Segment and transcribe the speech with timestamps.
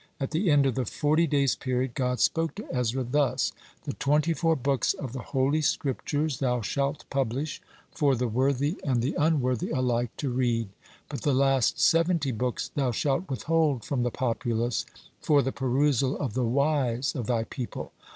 [0.19, 3.51] At the end of the forty days' period, God spoke to Ezra thus:
[3.83, 7.61] "The twenty four books of the Holy Scriptures thou shalt publish,
[7.93, 10.69] for the worthy and the unworthy alike to read;
[11.07, 14.87] but the last seventy books thou shalt withhold from the populace,
[15.21, 17.91] for the perusal of the wise of thy people."